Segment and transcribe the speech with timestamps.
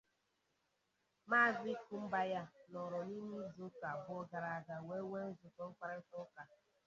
[1.29, 2.39] Maazị Kumapayi
[2.71, 6.41] nọrọ n'ime izuụka abụọ gara aga wee nwee nzukọ mkparịta ụka